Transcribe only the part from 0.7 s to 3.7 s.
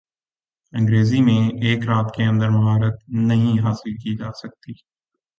انگریزی میں ایک رات کے اندر مہارت نہیں